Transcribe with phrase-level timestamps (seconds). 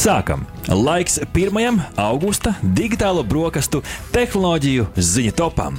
[0.00, 0.46] Sākam!
[0.64, 1.74] Laiks 1.
[2.00, 3.82] augusta digitālo brokastu
[4.14, 5.76] tehnoloģiju ziņu topam.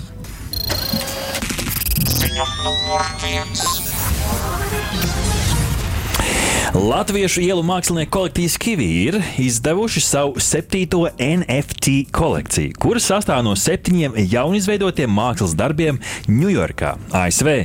[6.77, 14.21] Latviešu ielu mākslinieku kolektīvs Kivi ir izdevuši savu septīto NFT kolekciju, kuras sastāv no septiņiem
[14.21, 15.97] jaunizveidotiem mākslas darbiem
[16.29, 16.93] Ņujorkā,
[17.25, 17.63] ASV.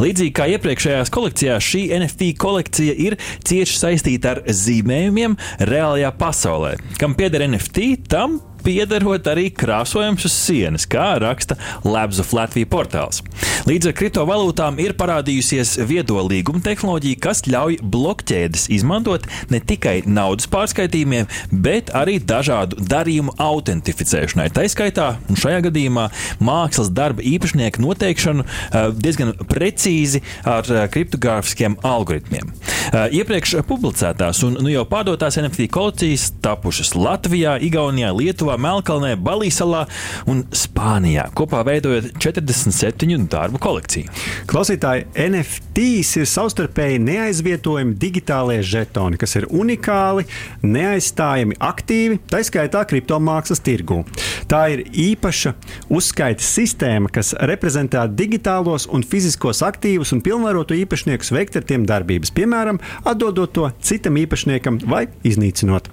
[0.00, 5.34] Līdzīgi kā iepriekšējās kolekcijās, šī NFT kolekcija ir cieši saistīta ar zīmējumiem
[5.68, 6.76] reālajā pasaulē.
[7.00, 13.22] Kam pieder NFT, tam piederot arī krāsojums uz sienas, kā raksta Labs of Latvijas portāls.
[13.68, 20.48] Līdz ar kriptovalūtām ir parādījusies viedo līguma tehnoloģija, kas ļauj blokķēdes izmantot ne tikai naudas
[20.50, 24.48] pārskaitījumiem, bet arī dažādu darījumu autentificēšanai.
[24.54, 26.06] Tā izskaitā, un šajā gadījumā
[26.40, 32.52] mākslas darba īpašnieku noteikšanu eh, diezgan precīzi ar eh, kriptogrāfiskiem algoritmiem.
[32.90, 38.49] Eh, iepriekš publicētās un nu jau pārdotās NFT kolekcijas tapušas Latvijā, Igaunijā, Lietuvā.
[38.50, 39.84] Lietuvā, Melkalnē, Balīsalā
[40.30, 44.10] un Spānijā, kopā veidojot 47 darbu kolekciju.
[44.50, 50.26] Klausītāji, NFTs ir savstarpēji neaizvietojami digitālie žetoni, kas ir unikāli,
[50.62, 54.02] neaizstājami aktīvi, tā skaitā kriptomākslas tirgū.
[54.50, 55.54] Tā ir īpaša
[55.92, 62.34] uzskaitas sistēma, kas reprezentē digitālos un fiziskos aktīvus un pilnvarotu īpašniekus veikt ar tiem darbības,
[62.34, 65.90] piemēram, atdodot to citam īpašniekam vai iznīcinot.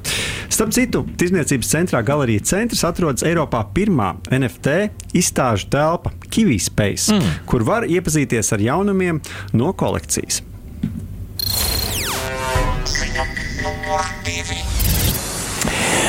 [0.58, 7.36] Starp citu, Tirzniecības centrā Galerija centrs atrodas Eiropā pirmā NFT izstāžu telpa Kivispace, mm.
[7.45, 9.19] kur var iepazīties ar jaunumiem
[9.53, 10.39] no kolekcijas.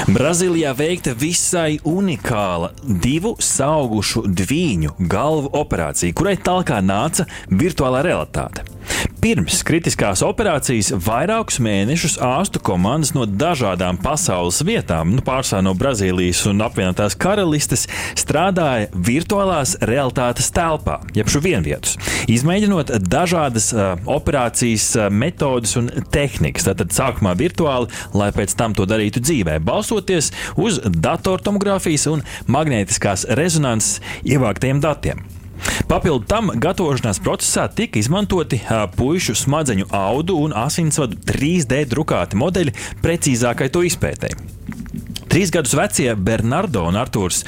[0.09, 2.73] Brazīlijā veikta visai unikāla
[3.05, 3.35] divu
[3.69, 8.78] augušu dviņu galvu operācija, kurai talkā nāca virtuālā realitāte.
[9.19, 16.45] Pirms kritiskās operācijas vairākus mēnešus ārstu komandas no dažādām pasaules vietām, nu, pārsvarā no Brazīlijas
[16.47, 17.89] un apvienotās karalistes,
[18.19, 21.97] strādāja virtuālās realitātes telpā, jeb šo vienvietus,
[22.31, 26.69] izmēģinot dažādas uh, operācijas uh, metodes un tehnikas.
[26.71, 33.99] Tātad sākumā virtuāli, lai pēc tam to darītu dzīvē, balstoties uz datortomogrāfijas un magnētiskās rezonanses
[34.23, 35.27] ievāktajiem datiem.
[35.89, 38.61] Papildu tam gatavošanās procesā tika izmantoti
[38.97, 44.58] pušu smadzeņu audu un asinsvadu 3D drukāti modeļi precīzākai to izpētēji.
[45.39, 47.45] Trīs gadus vecie Bernardo un Arthurs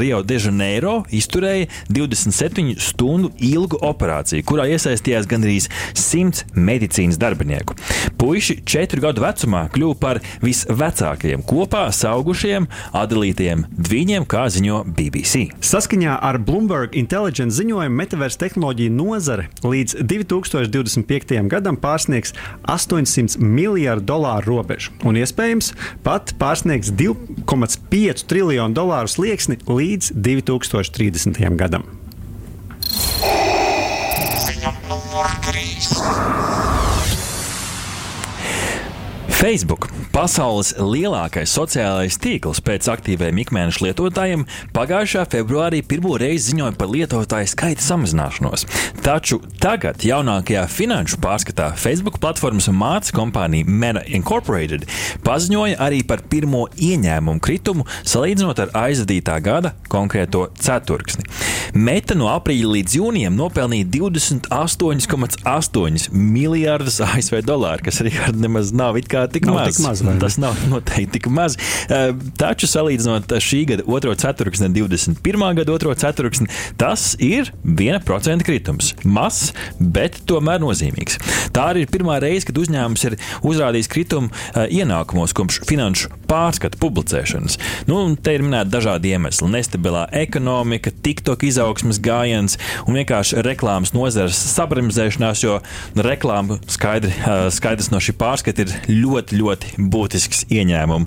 [0.00, 7.76] Rio de Janeiro izturēja 27 stundu ilgu operāciju, kurā iesaistījās gandrīz 100 medicīnas darbinieku.
[8.18, 12.66] Puisi četru gadu vecumā kļuva par visvecākajiem kopā augušiem
[12.98, 15.52] atdalītiem dviņiem, kā ziņo BBC.
[15.70, 21.38] Saskaņā ar Bloomberg Intelligence ziņojumu Metaverse tehnoloģija nozare līdz 2025.
[21.54, 22.34] gadam pārsniegs
[22.66, 31.40] 800 miljardu dolāru robežu un iespējams pat pārsniegs 2 2,5 triljonu dolāru slieksni līdz 2030.
[31.60, 31.86] gadam.
[34.40, 36.69] Ziņa numur 3.
[39.40, 44.42] Facebook, pasaules lielākais sociālais tīkls pēc aktīviem ikmēneša lietotājiem,
[44.76, 48.68] pagājušā februārī pirmo reizi ziņoja par lietotāju skaita samazināšanos.
[49.00, 54.84] Taču tagad, jaunākajā finanšu pārskatā, Facebook platformas māca kompānija Meta Incorporated
[55.24, 61.24] paziņoja arī par pirmo ieņēmumu kritumu salīdzinot ar aizvadītā gada konkrēto ceturksni.
[61.72, 69.08] Meta no aprīļa līdz jūnijam nopelnīja 28,8 miljardus ASV dolāru, kas arī nemaz nav it
[69.08, 69.76] kā tik nav maz.
[69.76, 71.56] Tik maz Tas nav noteikti tik maz.
[71.90, 72.10] Eh,
[72.40, 75.46] taču salīdzinot šī gada otro ceturksni ar 21.
[75.60, 76.48] gada otro ceturksni,
[76.80, 78.92] tas ir 1% kritums.
[79.04, 81.18] Mazs, bet tomēr nozīmīgs.
[81.54, 86.78] Tā arī ir pirmā reize, kad uzņēmums ir uzrādījis kritumu eh, ienākumos kopš finanšu pārskatu
[86.80, 87.58] publicēšanas.
[87.90, 94.38] Nu, te ir minēti dažādi iemesli- nestabilā ekonomika, TikTok izaugsmas gājiens un vienkārši reklāmas nozares
[94.54, 95.60] sabremzēšanās, jo
[95.96, 101.06] reklāma skaidri, eh, skaidrs no šī pārskata ir ļoti ļoti, ļoti būtisks ieņēmumu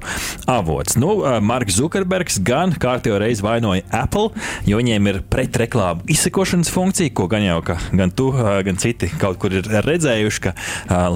[0.52, 0.98] avots.
[1.00, 4.32] Nu, Marks Zukerbergs gan kārtībā reizi vainoja Apple,
[4.68, 9.40] jo viņiem ir pretreklāmu izsekošanas funkcija, ko gan jau ka, gan tu, gan citi kaut
[9.42, 10.54] kur ir redzējuši, ka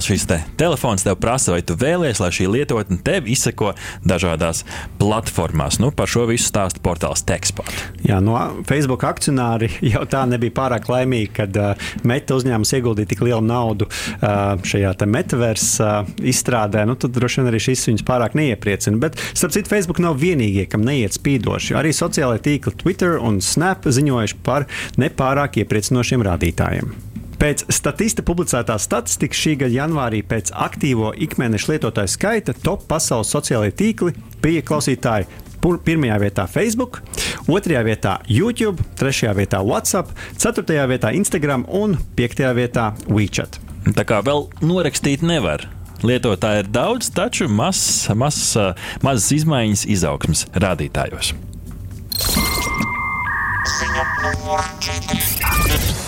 [0.03, 3.73] šis te telefons tev prasa, vai tu vēlies, lai šī lietotne tev izseko
[4.07, 4.63] dažādās
[5.01, 5.81] platformās.
[5.83, 7.73] Nu, par šo visu stāsta portāls Teksport.
[8.07, 8.37] Jā, no
[8.67, 13.87] Facebook akcionāri jau tā nebija pārāk laimīgi, kad uh, Meta uzņēmums ieguldīja tik lielu naudu
[13.89, 18.99] uh, šajā metaversa uh, izstrādē nu, tad droši vien arī šis viņus pārāk neiepriecina.
[19.01, 21.75] Bet, starp citu, Facebook nav vienīgie, kam neiet spīdoši.
[21.77, 24.67] Arī sociālai tīkli Twitter un Snap ziņojuši par
[24.99, 26.95] nepārāk iepriecinošiem rādītājiem.
[27.37, 33.75] Pēc statista publicētās statistikas šī gada janvārī pēc aktīvo ikmēneša lietotāju skaita top pasaules sociālajie
[33.77, 35.29] tīkli bija klausītāji
[35.61, 37.01] pirmajā vietā Facebook,
[37.51, 43.59] otrajā vietā YouTube, trešajā vietā WhatsApp, ceturtajā vietā Instagram un piektajā vietā WeChat.
[43.95, 45.67] Tā kā vēl norakstīt nevar.
[46.05, 48.37] Lietotāji ir daudz, taču mazas maz,
[49.01, 51.33] maz izmaiņas izaugsmas rādītājos.
[53.77, 56.07] Ziņa numur 4.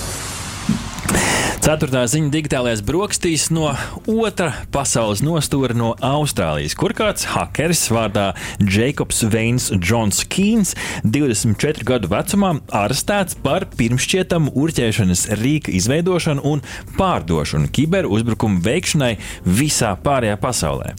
[1.60, 3.74] Ceturtā ziņa digitālajās brokastīs no
[4.08, 8.30] otra pasaules nostūra no Austrālijas, kur kāds hakeris vārdā
[8.64, 10.72] Jēkabs Veins Džons Kīns,
[11.04, 16.64] 24 gadu vecumā, arestēts par pirmšķietamu urķēšanas rīka izveidošanu un
[16.96, 19.12] pārdošanu kiberuzbrukumu veikšanai
[19.44, 20.96] visā pārējā pasaulē.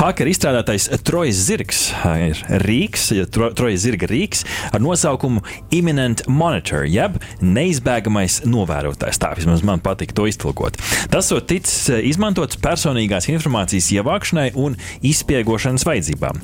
[0.00, 1.84] Hakera izstrādātais Trojas zirgs
[2.24, 5.44] ir rīks, tro, Trojas zirga rīks ar nosaukumu
[5.74, 9.20] Imminent Monitor, jeb neizbēgamais novērotājs.
[9.20, 10.78] Tā vismaz man patīk patika to iztulkot.
[11.10, 16.38] Tas ir ticis eh, izmantots personīgās informācijas ievākšanai un izspiegošanas vajadzībām.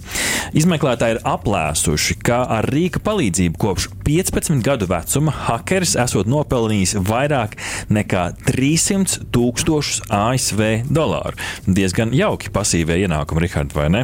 [0.58, 7.56] Izmeklētāji ir aplēsuši, ka ar rīka palīdzību kopš 15 gadu vecuma hakeris esot nopelnījis vairāk
[7.92, 10.60] nekā 300 tūkstošus ASV
[10.92, 11.38] dolāru.
[11.64, 14.02] Diezgan jauki pasīvie ienākumi, Rihard, vai ne?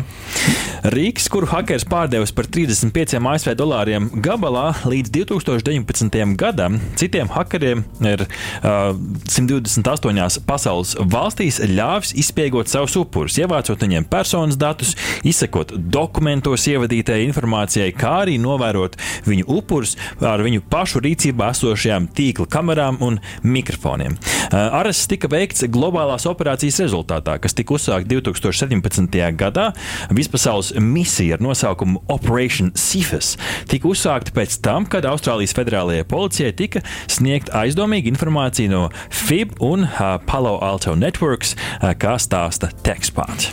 [0.95, 6.19] Rīks, kuru hakeris pārdevis par 35 ASV dolāriem gabalā līdz 2019.
[6.41, 8.97] gadam, citiem hakeriem ir uh,
[9.29, 17.93] 128 pasaules valstīs ļāvis izspiegot savus upurus, ievācot viņiem personas datus, izsekot dokumentos ievadītajai informācijai,
[17.97, 18.97] kā arī novērot
[19.29, 19.90] viņu upurus
[20.25, 24.17] ar viņu pašu rīcībā esošajām tīkla kamerām un mikrofoniem.
[24.51, 29.21] Arests tika veikts globālās operācijas rezultātā, kas tika uzsākta 2017.
[29.39, 29.71] gadā.
[30.15, 33.37] Vispasaules misija ar nosaukumu Operation Sifas
[33.71, 39.87] tika uzsākta pēc tam, kad Austrālijas federālajai policijai tika sniegta aizdomīga informācija no FIB un
[39.87, 43.51] uh, Palo Alto Networks, uh, kā stāsta tekstpāns.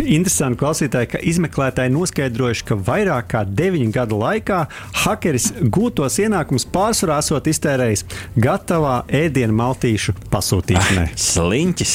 [0.00, 4.62] Interesanti klausītāji, ka izmeklētāji noskaidrojuši, ka vairāk kā 9 gadu laikā
[5.04, 5.50] hakeris
[5.80, 8.04] gūtos ienākumus pārsvarā esot iztērējis
[8.40, 11.06] gatavā ēdienu maltīšu pasūtīšanai.
[11.08, 11.94] Ah, sliņķis!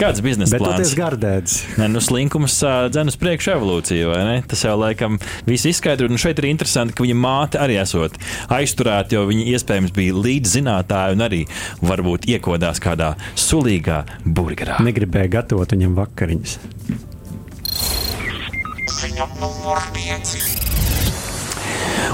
[0.00, 0.82] Kāds biznesa plāns?
[0.82, 1.58] Tas ir gardēds.
[1.80, 2.58] Ne, nu, slinkums
[2.92, 4.36] dzen uz priekšu evolūciju, vai ne?
[4.48, 5.18] Tas jau laikam
[5.48, 6.10] viss izskaidro.
[6.12, 8.18] Un šeit ir interesanti, ka viņa māte arī esot
[8.52, 11.44] aizturēta, jo viņa iespējams bija līdzzinātāja un arī
[11.84, 14.80] varbūt iekodās kādā sulīgā burgerā.
[14.84, 16.58] Negribēja gatavot viņam vakariņas.
[19.02, 20.71] Ziņa numur 5.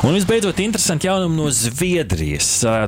[0.08, 2.46] Un visbeidzot, interesanti jaunumi no Zviedrijas.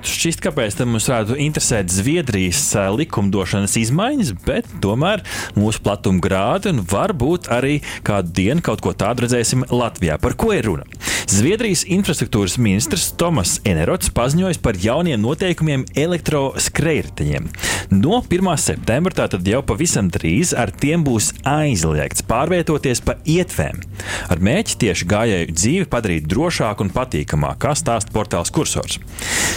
[0.09, 2.63] Šķist, kāpēc mums varētu interesēt Zviedrijas
[2.97, 5.21] likumdošanas izmaiņas, bet tomēr
[5.53, 10.17] mūsu platuma grādi un varbūt arī kādu dienu kaut ko tādu redzēsim Latvijā.
[10.17, 10.89] Par ko ir runa?
[11.31, 17.47] Zviedrijas infrastruktūras ministrs Tomas Enerots paziņoja par jauniem noteikumiem elektroskrējējiņiem.
[17.95, 18.49] No 1.
[18.59, 23.79] septembra, tātad jau pavisam drīz, ar tiem būs aizliegts pārvietoties pa ietvēm.
[24.27, 28.99] Ar mēķi tieši gājēju dzīvi padarīt drošāku un patīkamāk, kā stāsta portāls Cursors.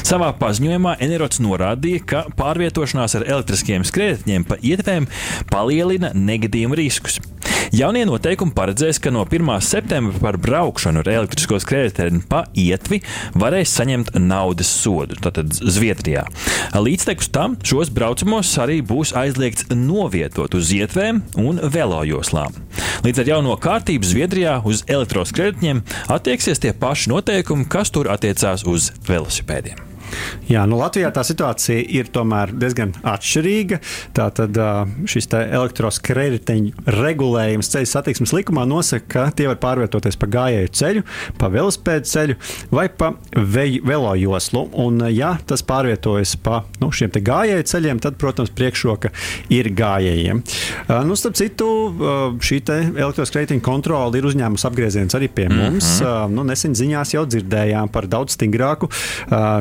[0.05, 5.09] Savā paziņojumā Enerots norādīja, ka pārvietošanās ar elektriskiem skrējējiem pa ietvēm
[5.49, 7.17] palielina negadījumu riskus.
[7.73, 9.47] Jaunie noteikumi paredzēs, ka no 1.
[9.65, 12.99] septembra par braukšanu ar elektrisko skrējēju pa ietvi
[13.33, 16.27] varēs saņemt naudas sodu, tātad Zviedrijā.
[16.77, 22.53] Līdztekus tam šos braucamos arī būs aizliegts novietot uz ietvēm un velojoslām.
[23.07, 25.81] Līdz ar jauno kārtību Zviedrijā uz elektroskrējējiem
[26.13, 29.92] attieksies tie paši noteikumi, kas tur attiecās uz velosipēdiem.
[30.49, 33.79] Jā, nu Latvijā tā situācija ir tomēr diezgan atšķirīga.
[34.17, 34.59] Tātad
[35.09, 41.03] šis elektroskrējēju regulējums ceļu satiksmes likumā nosaka, ka tie var pārvietoties pa gājēju ceļu,
[41.39, 42.37] pa velospēdu ceļu
[42.73, 44.65] vai pa velo joslu.
[44.83, 49.11] Un, ja tas pārvietojas pa nu, šiem gājēju ceļiem, tad, protams, priekšroka
[49.53, 50.41] ir gājējiem.
[51.07, 51.69] Nu, starp citu,
[52.43, 55.99] šī elektroskrējēju kontrole ir uzņēmusi apgrieziens arī pie mums.
[55.99, 56.35] Mm -hmm.
[56.35, 58.89] nu, nesen ziņās jau dzirdējām par daudz stingrāku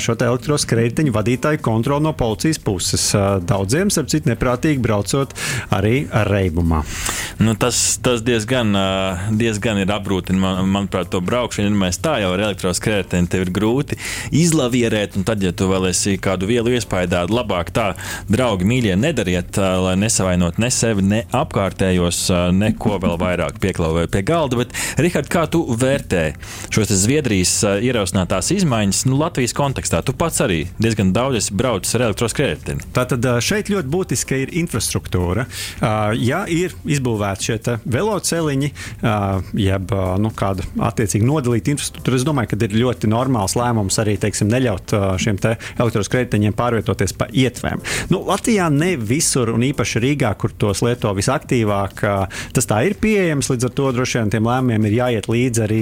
[0.02, 3.10] šo elektroskrējēju elektroskrējēju vadītāju kontroli no policijas puses.
[3.46, 5.34] Daudziem, starp citu, neprātīgi braucot
[5.70, 6.82] arī reibumā.
[7.40, 8.74] Nu, tas, tas diezgan,
[9.38, 11.72] diezgan ir apgrūtina, man, manuprāt, to braukšanu.
[11.82, 13.98] Mēs tā jau ar elektroskrējēju tev ir grūti
[14.36, 17.92] izlavierēt, un tad, ja tu vēl esi kādu vielu iespējā, labāk tā,
[18.30, 22.24] draugi, mīļie, nedariet, lai nesavainot ne sevi, ne apkārtējos,
[22.56, 24.60] neko vēl vairāk pieklauvēt pie galda.
[24.62, 26.24] Bet, Rihard, kā tu vērtē
[26.72, 30.02] šos Zviedrijas ierosinātās izmaiņas nu, Latvijas kontekstā?
[30.06, 32.78] Tu pats arī diezgan daudz braucu ar elektroskrējēju.
[32.94, 35.46] Tātad šeit ļoti būtiska ir infrastruktūra.
[36.20, 36.74] Ja ir
[37.22, 38.70] izbūvēti šie veloceliņi,
[39.58, 44.50] jeb nu, kāda attiecīgi nodalīta infrastruktūra, es domāju, ka ir ļoti normāls lēmums arī teiksim,
[44.52, 47.82] neļaut šiem te elektroskrējējiem pārvietoties pa ietvēm.
[48.12, 52.02] Nu, Latvijā ne visur, un īpaši Rīgā, kur tos lieto visaktīvāk,
[52.54, 53.50] tas tā ir pieejams.
[53.52, 55.80] Līdz ar to droši vien tiem lēmumiem ir jāiet līdzi arī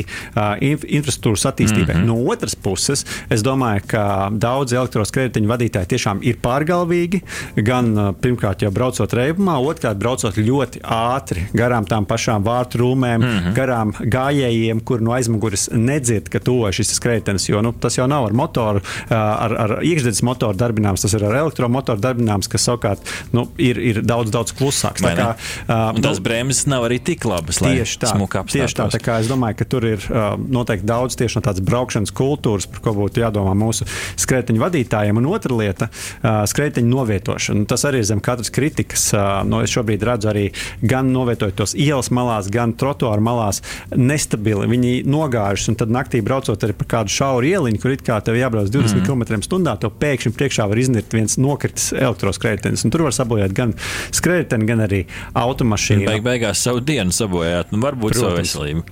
[0.67, 1.95] inf infrastruktūras attīstībai.
[1.95, 2.07] Mm -hmm.
[2.11, 7.23] No otras puses, es domāju, ka daudz elektroskrējēju vadītāji tiešām ir pārgalvīgi.
[7.57, 13.39] Gan pirmkārt, jau braucot reibumā, otrkārt, braucot ļoti ātri garām tām pašām vārtu rūmēm, mm
[13.39, 13.55] -hmm.
[13.57, 17.49] garām gājējiem, kur no aizmugures nedzird, ka tuvojas šis skrejtenis.
[17.49, 21.37] Jo nu, tas jau nav ar motoru, ar, ar iekšzemes motoru darbināms, tas ir ar
[21.43, 23.01] elektromotoru darbināms, kas savukārt
[23.33, 25.01] nu, ir, ir daudz, daudz klusāks.
[25.01, 25.35] Kā,
[25.69, 28.13] uh, nu, bremzes nav arī tik labas, tieši tā,
[28.53, 31.65] tieši tā, tā kā es domāju, ka tur ir uh, noteikti daudz tieši no tādas
[31.67, 33.87] braukšanas kultūras, par ko būtu jādomā mūsu
[34.21, 35.21] skrejteņu vadītājiem.
[35.21, 35.91] Un otra lieta-
[36.53, 37.67] skrejteņu novietošana.
[37.71, 39.11] Tas arī ir zem katras kritikas.
[39.49, 40.47] No, es šobrīd redzu arī
[40.83, 43.63] gan novietojot tos ielas malās, gan trotuāru malās
[43.95, 44.69] nestabili.
[44.71, 48.39] Viņi nogājuši, un tad naktī braucot arī pa kādu šauru ieliņu, kur it kā tev
[48.41, 49.05] jābrauc 20 mm.
[49.07, 52.87] km/h, to pēkšņi priekšā var iznirt viens nokritis elektroskrejtenis.
[52.91, 53.77] Tur var sabojāt gan
[54.17, 55.05] skrejteni, gan arī
[55.39, 56.09] automašīnu.
[56.11, 58.53] Beig beigās savu dienu sabojāt, nu varbūt Protams.
[58.55, 58.83] savu veselību.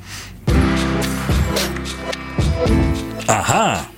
[3.28, 3.97] Aha!